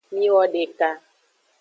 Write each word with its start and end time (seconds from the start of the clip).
Miwodeka. 0.17 0.89